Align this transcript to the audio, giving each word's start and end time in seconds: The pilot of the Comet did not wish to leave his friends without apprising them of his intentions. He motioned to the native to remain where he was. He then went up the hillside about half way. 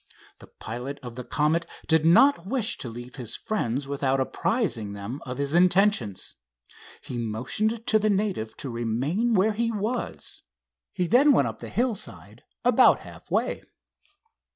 The 0.39 0.47
pilot 0.47 0.97
of 1.03 1.13
the 1.13 1.23
Comet 1.23 1.67
did 1.87 2.07
not 2.07 2.47
wish 2.47 2.79
to 2.79 2.89
leave 2.89 3.17
his 3.17 3.35
friends 3.35 3.87
without 3.87 4.19
apprising 4.19 4.93
them 4.93 5.21
of 5.27 5.37
his 5.37 5.53
intentions. 5.53 6.33
He 7.03 7.19
motioned 7.19 7.85
to 7.85 7.99
the 7.99 8.09
native 8.09 8.57
to 8.57 8.71
remain 8.71 9.35
where 9.35 9.53
he 9.53 9.71
was. 9.71 10.41
He 10.91 11.05
then 11.05 11.33
went 11.33 11.47
up 11.47 11.59
the 11.59 11.69
hillside 11.69 12.43
about 12.65 13.01
half 13.01 13.29
way. 13.29 13.61